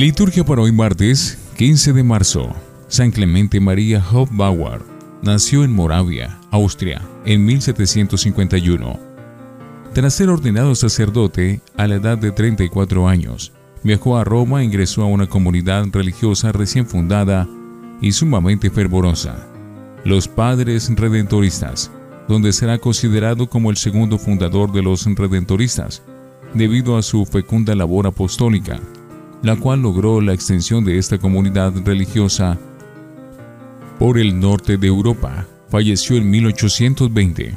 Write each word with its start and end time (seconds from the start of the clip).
Liturgia 0.00 0.42
para 0.42 0.62
hoy 0.62 0.72
martes 0.72 1.36
15 1.58 1.92
de 1.92 2.02
marzo. 2.02 2.48
San 2.88 3.10
Clemente 3.10 3.60
María 3.60 4.02
Hofbauer 4.10 4.80
nació 5.20 5.62
en 5.62 5.74
Moravia, 5.74 6.40
Austria, 6.50 7.02
en 7.26 7.44
1751. 7.44 8.98
Tras 9.92 10.14
ser 10.14 10.30
ordenado 10.30 10.74
sacerdote 10.74 11.60
a 11.76 11.86
la 11.86 11.96
edad 11.96 12.16
de 12.16 12.32
34 12.32 13.08
años, 13.08 13.52
viajó 13.84 14.16
a 14.16 14.24
Roma 14.24 14.62
e 14.62 14.64
ingresó 14.64 15.02
a 15.02 15.06
una 15.06 15.26
comunidad 15.26 15.84
religiosa 15.92 16.50
recién 16.50 16.86
fundada 16.86 17.46
y 18.00 18.12
sumamente 18.12 18.70
fervorosa, 18.70 19.46
los 20.06 20.28
Padres 20.28 20.90
Redentoristas, 20.96 21.90
donde 22.26 22.54
será 22.54 22.78
considerado 22.78 23.50
como 23.50 23.70
el 23.70 23.76
segundo 23.76 24.16
fundador 24.16 24.72
de 24.72 24.80
los 24.80 25.04
Redentoristas, 25.04 26.02
debido 26.54 26.96
a 26.96 27.02
su 27.02 27.26
fecunda 27.26 27.74
labor 27.74 28.06
apostólica 28.06 28.80
la 29.42 29.56
cual 29.56 29.82
logró 29.82 30.20
la 30.20 30.34
extensión 30.34 30.84
de 30.84 30.98
esta 30.98 31.18
comunidad 31.18 31.72
religiosa 31.84 32.58
por 33.98 34.18
el 34.18 34.38
norte 34.38 34.76
de 34.76 34.86
Europa. 34.86 35.46
Falleció 35.68 36.16
en 36.16 36.28
1820. 36.30 37.56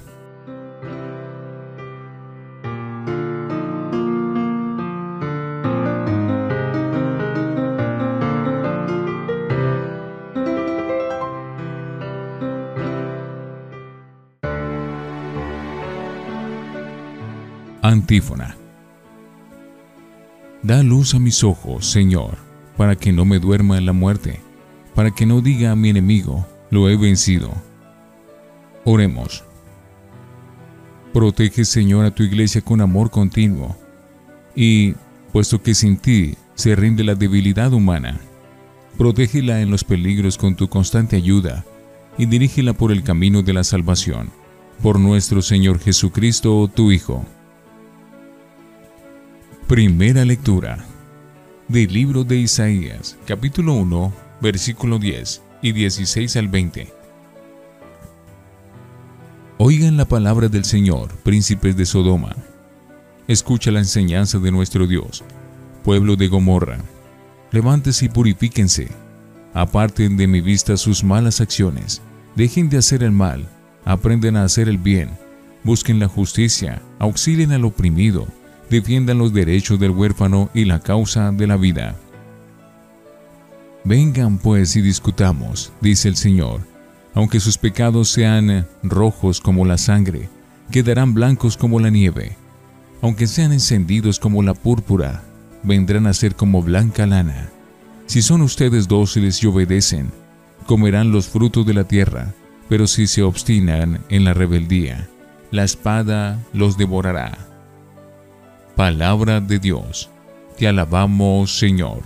Antífona 17.81 18.62
Da 20.63 20.81
luz 20.81 21.13
a 21.13 21.19
mis 21.19 21.43
ojos, 21.43 21.85
Señor, 21.85 22.37
para 22.77 22.95
que 22.95 23.11
no 23.11 23.25
me 23.25 23.39
duerma 23.39 23.77
en 23.77 23.85
la 23.85 23.91
muerte, 23.91 24.39
para 24.95 25.11
que 25.11 25.25
no 25.25 25.41
diga 25.41 25.71
a 25.71 25.75
mi 25.75 25.89
enemigo, 25.89 26.47
lo 26.69 26.87
he 26.87 26.95
vencido. 26.95 27.51
Oremos. 28.85 29.43
Protege, 31.11 31.65
Señor, 31.65 32.05
a 32.05 32.15
tu 32.15 32.23
iglesia 32.23 32.61
con 32.61 32.79
amor 32.79 33.11
continuo, 33.11 33.75
y, 34.55 34.93
puesto 35.33 35.61
que 35.61 35.75
sin 35.75 35.97
ti 35.97 36.35
se 36.55 36.77
rinde 36.77 37.03
la 37.03 37.15
debilidad 37.15 37.73
humana, 37.73 38.21
protégela 38.97 39.59
en 39.59 39.69
los 39.69 39.83
peligros 39.83 40.37
con 40.37 40.55
tu 40.55 40.69
constante 40.69 41.17
ayuda, 41.17 41.65
y 42.17 42.25
dirígela 42.25 42.71
por 42.71 42.93
el 42.93 43.03
camino 43.03 43.41
de 43.41 43.51
la 43.51 43.65
salvación, 43.65 44.29
por 44.81 44.97
nuestro 44.97 45.41
Señor 45.41 45.79
Jesucristo, 45.79 46.71
tu 46.73 46.93
Hijo 46.93 47.25
Primera 49.67 50.25
lectura 50.25 50.85
del 51.69 51.93
libro 51.93 52.25
de 52.25 52.35
Isaías, 52.35 53.17
capítulo 53.25 53.73
1, 53.75 54.13
versículo 54.41 54.99
10 54.99 55.41
y 55.61 55.71
16 55.71 56.35
al 56.35 56.49
20. 56.49 56.93
Oigan 59.57 59.95
la 59.95 60.03
palabra 60.03 60.49
del 60.49 60.65
Señor, 60.65 61.13
príncipes 61.23 61.77
de 61.77 61.85
Sodoma. 61.85 62.35
Escucha 63.29 63.71
la 63.71 63.79
enseñanza 63.79 64.37
de 64.37 64.51
nuestro 64.51 64.85
Dios, 64.85 65.23
pueblo 65.85 66.17
de 66.17 66.27
Gomorra. 66.27 66.79
Levántese 67.51 68.05
y 68.05 68.09
purifíquense. 68.09 68.89
Aparten 69.53 70.17
de 70.17 70.27
mi 70.27 70.41
vista 70.41 70.75
sus 70.75 71.05
malas 71.05 71.39
acciones. 71.39 72.01
Dejen 72.35 72.69
de 72.69 72.79
hacer 72.79 73.01
el 73.01 73.13
mal. 73.13 73.47
Aprenden 73.85 74.35
a 74.35 74.43
hacer 74.43 74.67
el 74.67 74.77
bien. 74.77 75.11
Busquen 75.63 75.99
la 75.99 76.09
justicia. 76.09 76.81
Auxilien 76.99 77.53
al 77.53 77.63
oprimido 77.63 78.27
defiendan 78.69 79.17
los 79.17 79.33
derechos 79.33 79.79
del 79.79 79.91
huérfano 79.91 80.49
y 80.53 80.65
la 80.65 80.79
causa 80.79 81.31
de 81.31 81.47
la 81.47 81.57
vida. 81.57 81.95
Vengan 83.83 84.37
pues 84.37 84.75
y 84.75 84.81
discutamos, 84.81 85.73
dice 85.81 86.07
el 86.07 86.15
Señor, 86.15 86.61
aunque 87.13 87.39
sus 87.39 87.57
pecados 87.57 88.09
sean 88.09 88.65
rojos 88.81 89.41
como 89.41 89.65
la 89.65 89.77
sangre, 89.77 90.29
quedarán 90.71 91.13
blancos 91.13 91.57
como 91.57 91.79
la 91.79 91.89
nieve, 91.89 92.37
aunque 93.01 93.27
sean 93.27 93.51
encendidos 93.51 94.19
como 94.19 94.41
la 94.41 94.53
púrpura, 94.53 95.23
vendrán 95.63 96.07
a 96.07 96.13
ser 96.13 96.35
como 96.35 96.61
blanca 96.61 97.05
lana. 97.05 97.49
Si 98.05 98.21
son 98.21 98.41
ustedes 98.41 98.87
dóciles 98.87 99.43
y 99.43 99.47
obedecen, 99.47 100.11
comerán 100.65 101.11
los 101.11 101.27
frutos 101.27 101.65
de 101.65 101.73
la 101.73 101.83
tierra, 101.83 102.33
pero 102.69 102.87
si 102.87 103.07
se 103.07 103.21
obstinan 103.21 103.99
en 104.09 104.23
la 104.23 104.33
rebeldía, 104.33 105.07
la 105.51 105.63
espada 105.63 106.39
los 106.53 106.77
devorará. 106.77 107.52
Palabra 108.75 109.39
de 109.39 109.59
Dios. 109.59 110.09
Te 110.57 110.67
alabamos, 110.67 111.59
Señor. 111.59 112.01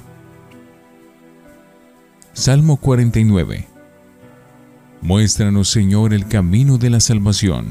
Salmo 2.34 2.76
49. 2.76 3.66
Muéstranos, 5.02 5.70
Señor, 5.70 6.14
el 6.14 6.28
camino 6.28 6.78
de 6.78 6.90
la 6.90 7.00
salvación. 7.00 7.68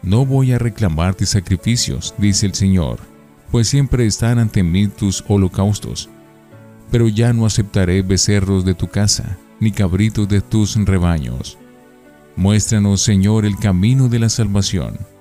No 0.00 0.24
voy 0.24 0.52
a 0.52 0.58
reclamarte 0.58 1.26
sacrificios, 1.26 2.14
dice 2.16 2.46
el 2.46 2.54
Señor, 2.54 2.98
pues 3.50 3.68
siempre 3.68 4.06
están 4.06 4.38
ante 4.38 4.62
mí 4.62 4.88
tus 4.88 5.22
holocaustos. 5.28 6.08
Pero 6.90 7.08
ya 7.08 7.34
no 7.34 7.44
aceptaré 7.44 8.00
becerros 8.00 8.64
de 8.64 8.72
tu 8.72 8.88
casa, 8.88 9.36
ni 9.60 9.70
cabritos 9.70 10.26
de 10.30 10.40
tus 10.40 10.82
rebaños. 10.82 11.58
Muéstranos, 12.36 13.02
Señor, 13.02 13.44
el 13.44 13.58
camino 13.58 14.08
de 14.08 14.18
la 14.18 14.30
salvación 14.30 15.11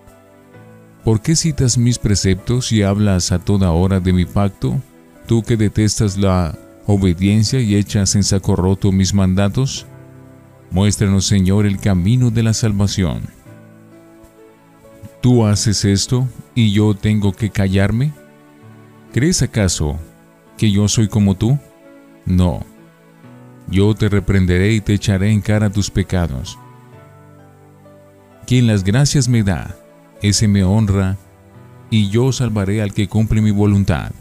¿Por 1.03 1.22
qué 1.22 1.35
citas 1.35 1.78
mis 1.79 1.97
preceptos 1.97 2.72
y 2.72 2.84
hablas 2.84 3.31
a 3.31 3.39
toda 3.39 3.72
hora 3.72 4.00
de 4.00 4.13
mi 4.13 4.25
pacto? 4.25 4.79
Tú 5.25 5.41
que 5.41 5.57
detestas 5.57 6.17
la 6.17 6.56
obediencia 6.85 7.59
y 7.59 7.75
echas 7.75 8.16
en 8.16 8.23
saco 8.23 8.56
roto 8.56 8.91
mis 8.91 9.13
mandatos. 9.13 9.88
Muéstranos, 10.69 11.25
Señor, 11.25 11.66
el 11.66 11.79
camino 11.79 12.29
de 12.29 12.44
la 12.44 12.53
salvación. 12.53 13.22
¿Tú 15.22 15.45
haces 15.45 15.85
esto 15.85 16.28
y 16.53 16.72
yo 16.72 16.94
tengo 16.94 17.33
que 17.33 17.50
callarme? 17.50 18.13
¿Crees 19.12 19.41
acaso 19.41 20.00
que 20.57 20.72
yo 20.72 20.88
soy 20.88 21.07
como 21.07 21.35
tú? 21.35 21.57
No. 22.25 22.63
Yo 23.68 23.95
te 23.95 24.07
reprenderé 24.07 24.73
y 24.73 24.81
te 24.81 24.94
echaré 24.94 25.31
en 25.31 25.41
cara 25.41 25.69
tus 25.72 25.89
pecados. 25.89 26.59
Quien 28.45 28.68
las 28.68 28.83
gracias 28.83 29.28
me 29.28 29.44
da, 29.44 29.75
ese 30.21 30.47
me 30.47 30.63
honra, 30.63 31.17
y 31.89 32.09
yo 32.09 32.31
salvaré 32.31 32.81
al 32.81 32.93
que 32.93 33.07
cumple 33.07 33.41
mi 33.41 33.51
voluntad. 33.51 34.11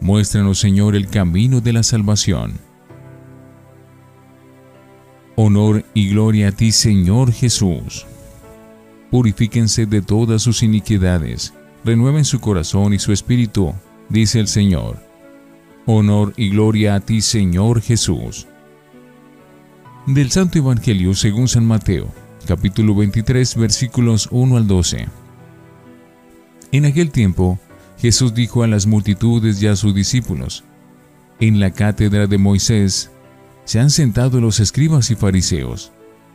Muéstranos, 0.00 0.58
Señor, 0.58 0.96
el 0.96 1.08
camino 1.08 1.60
de 1.60 1.72
la 1.72 1.82
salvación. 1.82 2.54
Honor 5.36 5.84
y 5.94 6.10
gloria 6.10 6.48
a 6.48 6.52
ti, 6.52 6.72
Señor 6.72 7.32
Jesús. 7.32 8.06
Purifíquense 9.10 9.86
de 9.86 10.00
todas 10.00 10.42
sus 10.42 10.62
iniquidades, 10.62 11.52
renueven 11.84 12.24
su 12.24 12.40
corazón 12.40 12.94
y 12.94 12.98
su 12.98 13.12
espíritu, 13.12 13.74
dice 14.08 14.40
el 14.40 14.48
Señor. 14.48 14.98
Honor 15.86 16.32
y 16.36 16.50
gloria 16.50 16.94
a 16.94 17.00
ti, 17.00 17.20
Señor 17.20 17.82
Jesús. 17.82 18.46
Del 20.06 20.30
Santo 20.30 20.58
Evangelio 20.58 21.14
según 21.14 21.48
San 21.48 21.66
Mateo 21.66 22.10
capítulo 22.50 22.96
23, 22.96 23.54
versículos 23.54 24.26
1 24.32 24.56
al 24.56 24.66
12. 24.66 25.06
En 26.72 26.84
aquel 26.84 27.12
tiempo, 27.12 27.60
Jesús 27.96 28.34
dijo 28.34 28.64
a 28.64 28.66
las 28.66 28.88
multitudes 28.88 29.62
y 29.62 29.68
a 29.68 29.76
sus 29.76 29.94
discípulos, 29.94 30.64
En 31.38 31.60
la 31.60 31.70
cátedra 31.70 32.26
de 32.26 32.38
Moisés 32.38 33.12
se 33.64 33.78
han 33.78 33.88
sentado 33.88 34.40
los 34.40 34.58
escribas 34.58 35.12
y 35.12 35.14
fariseos. 35.14 35.92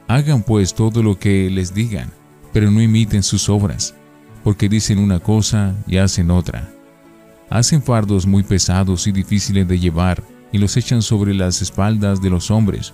Hagan 0.07 0.41
pues 0.43 0.73
todo 0.73 1.03
lo 1.03 1.19
que 1.19 1.49
les 1.49 1.73
digan, 1.73 2.13
pero 2.53 2.71
no 2.71 2.81
imiten 2.81 3.21
sus 3.21 3.49
obras, 3.49 3.93
porque 4.41 4.69
dicen 4.69 4.99
una 4.99 5.19
cosa 5.19 5.75
y 5.85 5.97
hacen 5.97 6.31
otra. 6.31 6.71
Hacen 7.49 7.83
fardos 7.83 8.25
muy 8.25 8.43
pesados 8.43 9.05
y 9.07 9.11
difíciles 9.11 9.67
de 9.67 9.79
llevar 9.79 10.23
y 10.53 10.59
los 10.59 10.77
echan 10.77 11.01
sobre 11.01 11.33
las 11.33 11.61
espaldas 11.61 12.21
de 12.21 12.29
los 12.29 12.51
hombres 12.51 12.93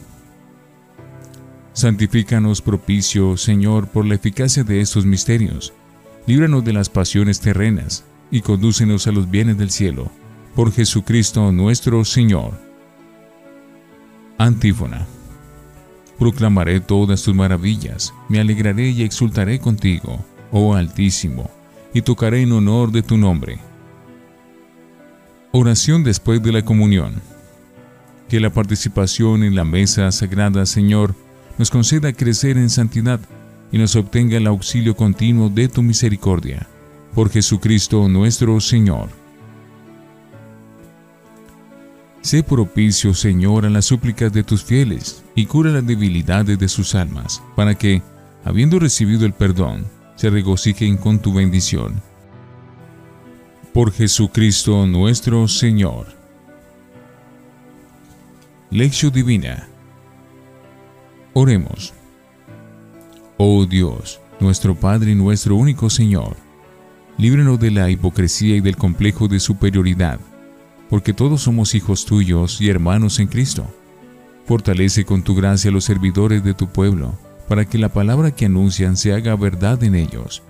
Santifícanos 1.73 2.61
propicio, 2.61 3.37
Señor, 3.37 3.87
por 3.87 4.05
la 4.05 4.15
eficacia 4.15 4.63
de 4.63 4.81
estos 4.81 5.05
misterios. 5.05 5.73
Líbranos 6.27 6.63
de 6.65 6.73
las 6.73 6.89
pasiones 6.89 7.39
terrenas 7.39 8.03
y 8.29 8.41
condúcenos 8.41 9.07
a 9.07 9.11
los 9.11 9.29
bienes 9.29 9.57
del 9.57 9.71
cielo. 9.71 10.11
Por 10.55 10.71
Jesucristo 10.73 11.51
nuestro 11.51 12.03
Señor. 12.03 12.59
Antífona. 14.37 15.07
Proclamaré 16.19 16.81
todas 16.81 17.23
tus 17.23 17.33
maravillas, 17.33 18.13
me 18.27 18.39
alegraré 18.39 18.89
y 18.89 19.03
exultaré 19.03 19.59
contigo, 19.59 20.23
oh 20.51 20.75
Altísimo, 20.75 21.49
y 21.93 22.01
tocaré 22.01 22.41
en 22.41 22.51
honor 22.51 22.91
de 22.91 23.01
tu 23.01 23.17
nombre. 23.17 23.59
Oración 25.51 26.03
después 26.03 26.43
de 26.43 26.51
la 26.51 26.63
comunión. 26.63 27.21
Que 28.29 28.39
la 28.39 28.49
participación 28.49 29.43
en 29.43 29.55
la 29.55 29.65
mesa 29.65 30.11
sagrada, 30.11 30.65
Señor, 30.65 31.15
nos 31.61 31.69
conceda 31.69 32.11
crecer 32.11 32.57
en 32.57 32.71
santidad 32.71 33.19
y 33.71 33.77
nos 33.77 33.95
obtenga 33.95 34.35
el 34.35 34.47
auxilio 34.47 34.95
continuo 34.95 35.47
de 35.47 35.67
tu 35.67 35.83
misericordia. 35.83 36.65
Por 37.13 37.29
Jesucristo 37.29 38.09
nuestro 38.09 38.59
Señor. 38.59 39.09
Sé 42.21 42.41
propicio, 42.41 43.13
Señor, 43.13 43.67
a 43.67 43.69
las 43.69 43.85
súplicas 43.85 44.33
de 44.33 44.43
tus 44.43 44.63
fieles 44.63 45.23
y 45.35 45.45
cura 45.45 45.69
las 45.69 45.85
debilidades 45.85 46.57
de 46.57 46.67
sus 46.67 46.95
almas, 46.95 47.43
para 47.55 47.75
que, 47.75 48.01
habiendo 48.43 48.79
recibido 48.79 49.27
el 49.27 49.33
perdón, 49.33 49.85
se 50.15 50.31
regocijen 50.31 50.97
con 50.97 51.19
tu 51.19 51.31
bendición. 51.31 52.01
Por 53.71 53.91
Jesucristo 53.91 54.87
nuestro 54.87 55.47
Señor. 55.47 56.07
Lección 58.71 59.11
Divina 59.11 59.67
Oremos. 61.33 61.93
Oh 63.37 63.65
Dios, 63.65 64.19
nuestro 64.41 64.75
Padre 64.75 65.11
y 65.11 65.15
nuestro 65.15 65.55
único 65.55 65.89
Señor, 65.89 66.35
líbranos 67.17 67.57
de 67.57 67.71
la 67.71 67.89
hipocresía 67.89 68.57
y 68.57 68.61
del 68.61 68.75
complejo 68.75 69.29
de 69.29 69.39
superioridad, 69.39 70.19
porque 70.89 71.13
todos 71.13 71.43
somos 71.43 71.73
hijos 71.73 72.05
tuyos 72.05 72.59
y 72.59 72.69
hermanos 72.69 73.19
en 73.19 73.27
Cristo. 73.27 73.65
Fortalece 74.45 75.05
con 75.05 75.23
tu 75.23 75.33
gracia 75.33 75.69
a 75.69 75.73
los 75.73 75.85
servidores 75.85 76.43
de 76.43 76.53
tu 76.53 76.67
pueblo, 76.67 77.17
para 77.47 77.63
que 77.63 77.77
la 77.77 77.89
palabra 77.89 78.31
que 78.31 78.45
anuncian 78.47 78.97
se 78.97 79.13
haga 79.13 79.35
verdad 79.37 79.81
en 79.83 79.95
ellos. 79.95 80.43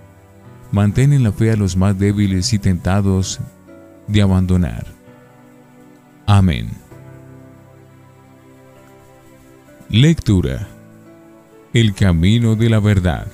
Mantén 0.72 1.12
en 1.12 1.22
la 1.22 1.30
fe 1.30 1.52
a 1.52 1.56
los 1.56 1.76
más 1.76 1.96
débiles 1.96 2.52
y 2.52 2.58
tentados 2.58 3.38
de 4.08 4.20
abandonar. 4.20 4.86
Amén. 6.26 6.70
Lectura 9.88 10.71
el 11.74 11.94
camino 11.94 12.54
de 12.54 12.68
la 12.68 12.80
verdad. 12.80 13.28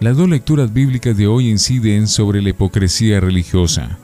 Las 0.00 0.16
dos 0.16 0.28
lecturas 0.28 0.72
bíblicas 0.72 1.16
de 1.16 1.28
hoy 1.28 1.48
inciden 1.48 2.08
sobre 2.08 2.42
la 2.42 2.48
hipocresía 2.48 3.20
religiosa. 3.20 3.98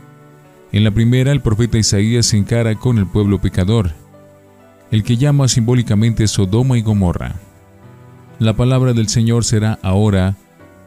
En 0.70 0.84
la 0.84 0.92
primera, 0.92 1.32
el 1.32 1.40
profeta 1.40 1.76
Isaías 1.76 2.26
se 2.26 2.36
encara 2.36 2.76
con 2.76 2.98
el 2.98 3.06
pueblo 3.06 3.40
pecador, 3.40 3.90
el 4.92 5.02
que 5.02 5.16
llama 5.16 5.48
simbólicamente 5.48 6.28
Sodoma 6.28 6.78
y 6.78 6.82
Gomorra. 6.82 7.34
La 8.38 8.54
palabra 8.54 8.92
del 8.92 9.08
Señor 9.08 9.44
será 9.44 9.80
ahora 9.82 10.36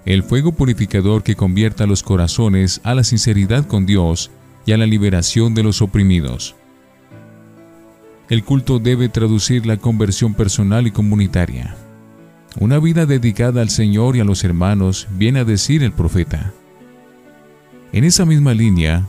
el 0.05 0.23
fuego 0.23 0.53
purificador 0.53 1.23
que 1.23 1.35
convierta 1.35 1.87
los 1.87 2.03
corazones 2.03 2.79
a 2.85 2.95
la 2.95 3.03
sinceridad 3.03 3.67
con 3.67 3.85
Dios 3.85 4.31
y 4.65 4.71
a 4.71 4.77
la 4.77 4.85
liberación 4.85 5.53
de 5.53 5.63
los 5.63 5.81
oprimidos. 5.81 6.55
El 8.29 8.45
culto 8.45 8.79
debe 8.79 9.09
traducir 9.09 9.65
la 9.65 9.75
conversión 9.75 10.33
personal 10.33 10.87
y 10.87 10.91
comunitaria. 10.91 11.75
Una 12.59 12.79
vida 12.79 13.05
dedicada 13.05 13.61
al 13.61 13.69
Señor 13.69 14.15
y 14.15 14.19
a 14.19 14.23
los 14.23 14.43
hermanos, 14.43 15.07
viene 15.11 15.39
a 15.39 15.45
decir 15.45 15.83
el 15.83 15.91
profeta. 15.91 16.53
En 17.91 18.03
esa 18.03 18.25
misma 18.25 18.55
línea, 18.55 19.05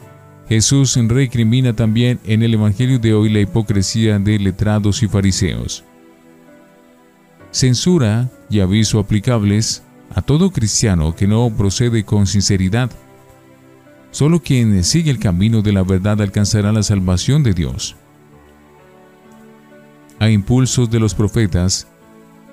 Jesús 0.51 0.99
recrimina 1.09 1.75
también 1.75 2.21
en 2.25 2.43
el 2.43 2.55
Evangelio 2.55 2.99
de 2.99 3.15
hoy 3.15 3.31
la 3.31 3.41
hipocresía 3.41 4.19
de 4.19 4.39
letrados 4.39 5.03
y 5.03 5.09
fariseos. 5.09 5.83
Censura 7.51 8.31
y 8.51 8.61
aviso 8.61 8.99
aplicables 8.99 9.83
a 10.15 10.21
todo 10.21 10.51
cristiano 10.51 11.15
que 11.17 11.27
no 11.27 11.51
procede 11.57 12.05
con 12.05 12.27
sinceridad. 12.27 12.91
Solo 14.11 14.41
quien 14.41 14.85
sigue 14.85 15.11
el 15.11 15.19
camino 15.19 15.63
de 15.63 15.73
la 15.73 15.83
verdad 15.83 16.21
alcanzará 16.21 16.71
la 16.71 16.83
salvación 16.83 17.43
de 17.43 17.55
Dios. 17.55 17.97
A 20.19 20.29
impulsos 20.29 20.91
de 20.91 21.01
los 21.01 21.15
profetas, 21.15 21.87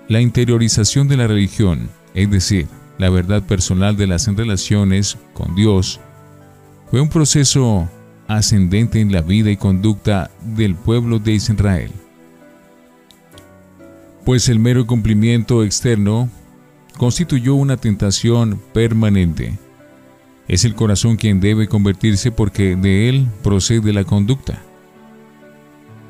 la 0.07 0.21
interiorización 0.21 1.07
de 1.07 1.17
la 1.17 1.27
religión, 1.27 1.89
es 2.13 2.29
decir, 2.29 2.67
la 2.97 3.09
verdad 3.09 3.43
personal 3.43 3.97
de 3.97 4.07
las 4.07 4.27
relaciones 4.27 5.17
con 5.33 5.55
Dios, 5.55 5.99
fue 6.89 7.01
un 7.01 7.09
proceso 7.09 7.89
ascendente 8.27 9.01
en 9.01 9.11
la 9.11 9.21
vida 9.21 9.51
y 9.51 9.57
conducta 9.57 10.31
del 10.41 10.75
pueblo 10.75 11.19
de 11.19 11.33
Israel. 11.33 11.91
Pues 14.23 14.49
el 14.49 14.59
mero 14.59 14.87
cumplimiento 14.87 15.63
externo 15.63 16.29
constituyó 16.97 17.55
una 17.55 17.77
tentación 17.77 18.61
permanente. 18.73 19.57
Es 20.47 20.63
el 20.65 20.75
corazón 20.75 21.17
quien 21.17 21.39
debe 21.39 21.67
convertirse 21.67 22.31
porque 22.31 22.75
de 22.75 23.09
él 23.09 23.27
procede 23.43 23.93
la 23.93 24.03
conducta. 24.03 24.61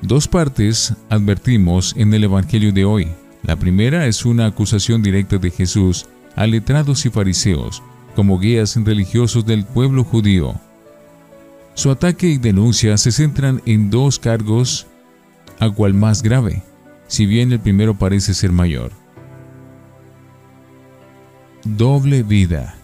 Dos 0.01 0.27
partes 0.27 0.93
advertimos 1.09 1.93
en 1.97 2.13
el 2.13 2.25
Evangelio 2.25 2.71
de 2.71 2.85
hoy. 2.85 3.07
La 3.45 3.55
primera 3.55 4.07
es 4.07 4.25
una 4.25 4.47
acusación 4.47 5.03
directa 5.03 5.37
de 5.37 5.51
Jesús 5.51 6.07
a 6.35 6.47
letrados 6.47 7.05
y 7.05 7.09
fariseos 7.09 7.83
como 8.15 8.39
guías 8.39 8.75
religiosos 8.77 9.45
del 9.45 9.65
pueblo 9.65 10.03
judío. 10.03 10.55
Su 11.73 11.91
ataque 11.91 12.27
y 12.27 12.37
denuncia 12.37 12.97
se 12.97 13.11
centran 13.11 13.61
en 13.65 13.89
dos 13.89 14.17
cargos, 14.17 14.87
a 15.59 15.69
cual 15.69 15.93
más 15.93 16.23
grave, 16.23 16.63
si 17.07 17.25
bien 17.25 17.51
el 17.51 17.59
primero 17.59 17.93
parece 17.95 18.33
ser 18.33 18.51
mayor. 18.51 18.91
Doble 21.65 22.23
vida, 22.23 22.75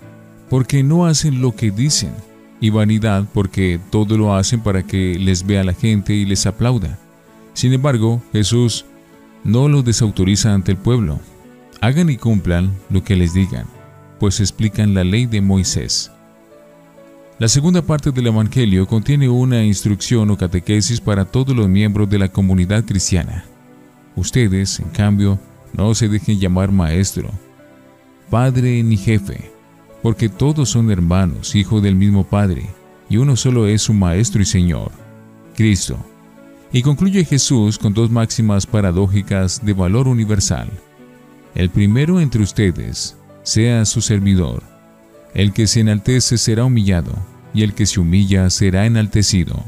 porque 0.50 0.84
no 0.84 1.06
hacen 1.06 1.41
lo 1.41 1.56
que 1.56 1.72
dicen, 1.72 2.12
y 2.60 2.70
vanidad, 2.70 3.25
porque 3.34 3.80
todo 3.89 4.18
lo 4.18 4.36
hacen 4.36 4.62
para 4.62 4.84
que 4.84 5.18
les 5.18 5.46
vea 5.46 5.63
la 5.63 5.74
gente 5.74 6.13
y 6.13 6.25
les 6.25 6.46
aplauda. 6.46 7.00
Sin 7.53 7.74
embargo, 7.74 8.22
Jesús 8.34 8.86
no 9.44 9.68
los 9.68 9.84
desautoriza 9.84 10.54
ante 10.54 10.72
el 10.72 10.78
pueblo. 10.78 11.20
Hagan 11.82 12.10
y 12.10 12.18
cumplan 12.18 12.72
lo 12.90 13.04
que 13.04 13.16
les 13.16 13.34
digan, 13.34 13.66
pues 14.20 14.40
explican 14.40 14.94
la 14.94 15.04
ley 15.04 15.26
de 15.26 15.42
Moisés. 15.42 16.12
La 17.40 17.48
segunda 17.48 17.82
parte 17.82 18.12
del 18.12 18.28
Evangelio 18.28 18.86
contiene 18.86 19.28
una 19.28 19.64
instrucción 19.64 20.30
o 20.30 20.38
catequesis 20.38 21.02
para 21.02 21.26
todos 21.26 21.56
los 21.56 21.68
miembros 21.68 22.10
de 22.10 22.20
la 22.20 22.28
comunidad 22.28 22.86
cristiana. 22.86 23.46
Ustedes, 24.16 24.80
en 24.80 24.90
cambio, 24.90 25.40
no 25.74 25.96
se 25.96 26.08
dejen 26.08 26.40
llamar 26.40 26.72
maestro, 26.72 27.32
padre 28.30 28.84
ni 28.84 28.98
jefe, 28.98 29.52
porque 30.02 30.30
todos 30.30 30.70
son 30.70 30.92
hermanos, 30.92 31.56
hijos 31.56 31.82
del 31.82 31.96
mismo 31.96 32.24
Padre, 32.24 32.70
y 33.10 33.18
uno 33.18 33.36
solo 33.36 33.68
es 33.68 33.84
su 33.84 33.94
Maestro 33.94 34.42
y 34.42 34.46
Señor, 34.46 34.92
Cristo. 35.56 35.98
Y 36.74 36.84
concluye 36.84 37.25
Jesús 37.25 37.78
con 37.78 37.94
dos 37.94 38.10
máximas 38.10 38.66
paradójicas 38.66 39.66
de 39.66 39.74
valor 39.74 40.08
universal. 40.08 40.70
El 41.54 41.70
primero 41.70 42.22
entre 42.22 42.42
ustedes 42.42 43.18
sea 43.44 43.84
su 43.84 44.01
servidor. 44.01 44.63
El 45.34 45.51
que 45.51 45.68
se 45.68 45.82
enaltece 45.82 46.38
será 46.38 46.63
humillado, 46.63 47.13
y 47.54 47.63
el 47.63 47.74
que 47.74 47.86
se 47.86 48.00
humilla 48.00 48.50
será 48.50 48.86
enaltecido. 48.86 49.66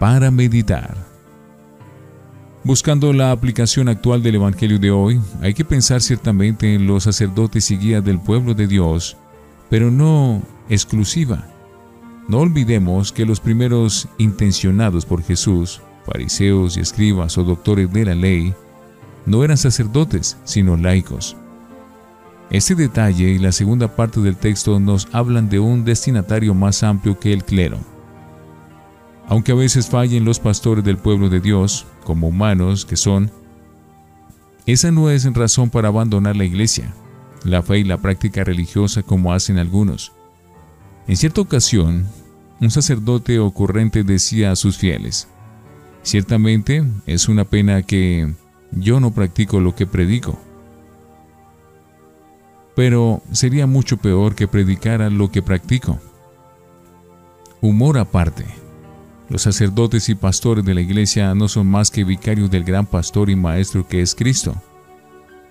Para 0.00 0.30
meditar. 0.32 0.99
Buscando 2.62 3.14
la 3.14 3.30
aplicación 3.30 3.88
actual 3.88 4.22
del 4.22 4.34
Evangelio 4.34 4.78
de 4.78 4.90
hoy, 4.90 5.18
hay 5.40 5.54
que 5.54 5.64
pensar 5.64 6.02
ciertamente 6.02 6.74
en 6.74 6.86
los 6.86 7.04
sacerdotes 7.04 7.70
y 7.70 7.78
guías 7.78 8.04
del 8.04 8.20
pueblo 8.20 8.52
de 8.52 8.66
Dios, 8.66 9.16
pero 9.70 9.90
no 9.90 10.42
exclusiva. 10.68 11.46
No 12.28 12.40
olvidemos 12.40 13.12
que 13.12 13.24
los 13.24 13.40
primeros 13.40 14.08
intencionados 14.18 15.06
por 15.06 15.22
Jesús, 15.22 15.80
fariseos 16.04 16.76
y 16.76 16.80
escribas 16.80 17.38
o 17.38 17.44
doctores 17.44 17.90
de 17.90 18.04
la 18.04 18.14
ley, 18.14 18.52
no 19.24 19.42
eran 19.42 19.56
sacerdotes, 19.56 20.36
sino 20.44 20.76
laicos. 20.76 21.38
Este 22.50 22.74
detalle 22.74 23.30
y 23.30 23.38
la 23.38 23.52
segunda 23.52 23.96
parte 23.96 24.20
del 24.20 24.36
texto 24.36 24.78
nos 24.78 25.08
hablan 25.12 25.48
de 25.48 25.60
un 25.60 25.86
destinatario 25.86 26.52
más 26.52 26.82
amplio 26.82 27.18
que 27.18 27.32
el 27.32 27.42
clero. 27.42 27.78
Aunque 29.30 29.52
a 29.52 29.54
veces 29.54 29.88
fallen 29.88 30.24
los 30.24 30.40
pastores 30.40 30.84
del 30.84 30.98
pueblo 30.98 31.28
de 31.28 31.40
Dios, 31.40 31.86
como 32.02 32.26
humanos 32.26 32.84
que 32.84 32.96
son, 32.96 33.30
esa 34.66 34.90
no 34.90 35.08
es 35.08 35.24
razón 35.32 35.70
para 35.70 35.86
abandonar 35.86 36.34
la 36.34 36.44
iglesia, 36.44 36.92
la 37.44 37.62
fe 37.62 37.78
y 37.78 37.84
la 37.84 37.98
práctica 37.98 38.42
religiosa 38.42 39.04
como 39.04 39.32
hacen 39.32 39.58
algunos. 39.58 40.10
En 41.06 41.16
cierta 41.16 41.42
ocasión, 41.42 42.08
un 42.60 42.72
sacerdote 42.72 43.38
ocurrente 43.38 44.02
decía 44.02 44.50
a 44.50 44.56
sus 44.56 44.76
fieles, 44.76 45.28
Ciertamente 46.02 46.82
es 47.06 47.28
una 47.28 47.44
pena 47.44 47.82
que 47.82 48.34
yo 48.72 48.98
no 48.98 49.12
practico 49.12 49.60
lo 49.60 49.76
que 49.76 49.86
predico, 49.86 50.40
pero 52.74 53.22
sería 53.30 53.68
mucho 53.68 53.96
peor 53.96 54.34
que 54.34 54.48
predicara 54.48 55.08
lo 55.08 55.30
que 55.30 55.40
practico. 55.40 56.00
Humor 57.60 57.98
aparte, 57.98 58.46
los 59.30 59.42
sacerdotes 59.42 60.08
y 60.08 60.16
pastores 60.16 60.64
de 60.64 60.74
la 60.74 60.80
iglesia 60.80 61.34
no 61.34 61.48
son 61.48 61.68
más 61.68 61.90
que 61.90 62.04
vicarios 62.04 62.50
del 62.50 62.64
gran 62.64 62.84
pastor 62.84 63.30
y 63.30 63.36
maestro 63.36 63.86
que 63.86 64.02
es 64.02 64.14
Cristo, 64.14 64.54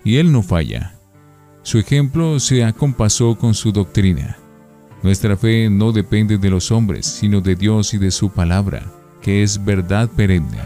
y 0.03 0.17
Él 0.17 0.31
no 0.31 0.43
falla. 0.43 0.93
Su 1.63 1.79
ejemplo 1.79 2.39
se 2.39 2.63
acompasó 2.63 3.37
con 3.37 3.53
su 3.53 3.71
doctrina. 3.71 4.37
Nuestra 5.01 5.37
fe 5.37 5.69
no 5.69 5.93
depende 5.93 6.37
de 6.37 6.49
los 6.49 6.71
hombres, 6.71 7.05
sino 7.05 7.39
de 7.39 7.55
Dios 7.55 7.93
y 7.93 7.97
de 7.97 8.11
su 8.11 8.29
palabra, 8.29 8.83
que 9.21 9.43
es 9.43 9.63
verdad 9.63 10.09
perenne. 10.09 10.59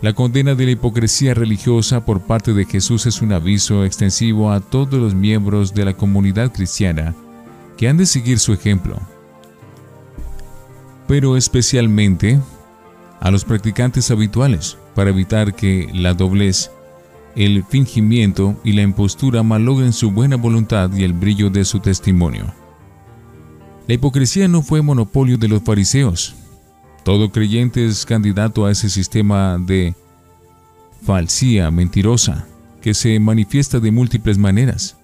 La 0.00 0.14
condena 0.14 0.54
de 0.54 0.64
la 0.64 0.70
hipocresía 0.70 1.34
religiosa 1.34 2.04
por 2.04 2.22
parte 2.22 2.54
de 2.54 2.64
Jesús 2.64 3.04
es 3.06 3.20
un 3.20 3.32
aviso 3.32 3.84
extensivo 3.84 4.50
a 4.50 4.60
todos 4.60 4.94
los 4.94 5.14
miembros 5.14 5.74
de 5.74 5.84
la 5.84 5.94
comunidad 5.94 6.52
cristiana 6.52 7.14
que 7.76 7.88
han 7.88 7.96
de 7.96 8.06
seguir 8.06 8.38
su 8.38 8.52
ejemplo, 8.52 8.98
pero 11.08 11.36
especialmente 11.36 12.38
a 13.18 13.32
los 13.32 13.44
practicantes 13.44 14.12
habituales 14.12 14.76
para 14.94 15.10
evitar 15.10 15.54
que 15.54 15.88
la 15.92 16.14
doblez 16.14 16.70
el 17.34 17.64
fingimiento 17.64 18.60
y 18.64 18.72
la 18.72 18.82
impostura 18.82 19.42
malogren 19.42 19.92
su 19.92 20.10
buena 20.10 20.36
voluntad 20.36 20.92
y 20.92 21.04
el 21.04 21.12
brillo 21.12 21.50
de 21.50 21.64
su 21.64 21.78
testimonio. 21.78 22.52
La 23.86 23.94
hipocresía 23.94 24.48
no 24.48 24.60
fue 24.60 24.82
monopolio 24.82 25.38
de 25.38 25.48
los 25.48 25.62
fariseos. 25.62 26.34
Todo 27.04 27.30
creyente 27.30 27.86
es 27.86 28.04
candidato 28.04 28.66
a 28.66 28.72
ese 28.72 28.90
sistema 28.90 29.56
de 29.58 29.94
falsía 31.04 31.70
mentirosa 31.70 32.46
que 32.82 32.92
se 32.92 33.18
manifiesta 33.20 33.78
de 33.78 33.92
múltiples 33.92 34.36
maneras. 34.36 34.96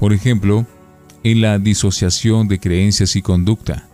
Por 0.00 0.12
ejemplo, 0.12 0.66
en 1.22 1.40
la 1.40 1.58
disociación 1.58 2.48
de 2.48 2.58
creencias 2.58 3.14
y 3.14 3.22
conducta, 3.22 3.88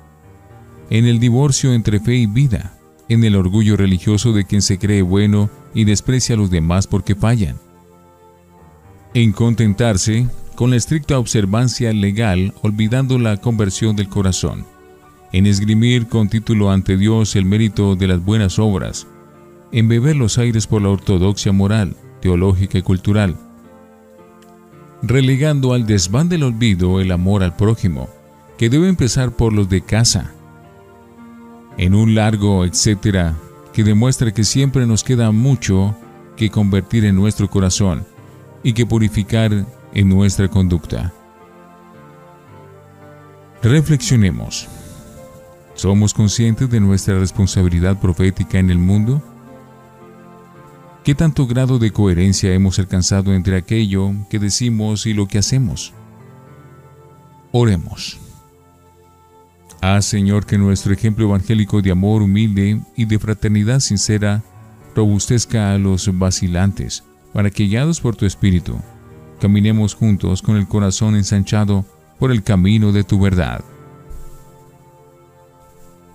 en 0.90 1.06
el 1.06 1.20
divorcio 1.20 1.72
entre 1.72 2.00
fe 2.00 2.16
y 2.16 2.26
vida, 2.26 2.74
en 3.08 3.24
el 3.24 3.36
orgullo 3.36 3.76
religioso 3.76 4.32
de 4.32 4.44
quien 4.44 4.60
se 4.60 4.78
cree 4.78 5.02
bueno 5.02 5.48
y 5.74 5.84
desprecia 5.84 6.34
a 6.34 6.38
los 6.38 6.50
demás 6.50 6.86
porque 6.86 7.14
fallan. 7.14 7.56
En 9.14 9.32
contentarse 9.32 10.28
con 10.54 10.70
la 10.70 10.76
estricta 10.76 11.18
observancia 11.18 11.92
legal 11.92 12.52
olvidando 12.62 13.18
la 13.18 13.38
conversión 13.38 13.96
del 13.96 14.08
corazón. 14.08 14.66
En 15.32 15.46
esgrimir 15.46 16.06
con 16.06 16.28
título 16.28 16.70
ante 16.70 16.96
Dios 16.96 17.34
el 17.34 17.44
mérito 17.44 17.96
de 17.96 18.08
las 18.08 18.24
buenas 18.24 18.58
obras. 18.58 19.06
En 19.72 19.88
beber 19.88 20.16
los 20.16 20.38
aires 20.38 20.66
por 20.66 20.82
la 20.82 20.90
ortodoxia 20.90 21.52
moral, 21.52 21.96
teológica 22.20 22.78
y 22.78 22.82
cultural. 22.82 23.36
Relegando 25.02 25.72
al 25.72 25.86
desván 25.86 26.28
del 26.28 26.42
olvido 26.42 27.00
el 27.00 27.10
amor 27.12 27.42
al 27.42 27.56
prójimo, 27.56 28.08
que 28.58 28.68
debe 28.68 28.88
empezar 28.88 29.30
por 29.30 29.52
los 29.52 29.68
de 29.68 29.80
casa, 29.80 30.34
en 31.76 31.94
un 31.94 32.14
largo 32.14 32.64
etcétera 32.64 33.36
que 33.72 33.84
demuestra 33.84 34.32
que 34.32 34.44
siempre 34.44 34.86
nos 34.86 35.04
queda 35.04 35.30
mucho 35.30 35.94
que 36.36 36.50
convertir 36.50 37.04
en 37.04 37.16
nuestro 37.16 37.48
corazón 37.48 38.06
y 38.62 38.72
que 38.72 38.86
purificar 38.86 39.66
en 39.92 40.08
nuestra 40.08 40.48
conducta. 40.48 41.12
Reflexionemos. 43.62 44.68
¿Somos 45.74 46.14
conscientes 46.14 46.68
de 46.70 46.80
nuestra 46.80 47.18
responsabilidad 47.18 47.98
profética 48.00 48.58
en 48.58 48.70
el 48.70 48.78
mundo? 48.78 49.22
¿Qué 51.04 51.14
tanto 51.14 51.46
grado 51.46 51.78
de 51.78 51.90
coherencia 51.90 52.52
hemos 52.52 52.78
alcanzado 52.78 53.32
entre 53.32 53.56
aquello 53.56 54.12
que 54.28 54.38
decimos 54.38 55.06
y 55.06 55.14
lo 55.14 55.26
que 55.26 55.38
hacemos? 55.38 55.92
Oremos. 57.52 58.18
Haz, 59.80 60.04
Señor, 60.04 60.44
que 60.44 60.58
nuestro 60.58 60.92
ejemplo 60.92 61.24
evangélico 61.24 61.80
de 61.80 61.90
amor 61.90 62.22
humilde 62.22 62.80
y 62.96 63.06
de 63.06 63.18
fraternidad 63.18 63.80
sincera 63.80 64.42
robustezca 64.94 65.72
a 65.72 65.78
los 65.78 66.10
vacilantes, 66.18 67.02
para 67.32 67.50
que, 67.50 67.64
guiados 67.64 68.00
por 68.00 68.14
tu 68.14 68.26
Espíritu, 68.26 68.78
caminemos 69.40 69.94
juntos 69.94 70.42
con 70.42 70.56
el 70.56 70.68
corazón 70.68 71.16
ensanchado 71.16 71.86
por 72.18 72.30
el 72.30 72.42
camino 72.42 72.92
de 72.92 73.04
tu 73.04 73.18
verdad. 73.18 73.64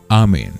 Amén. 0.09 0.53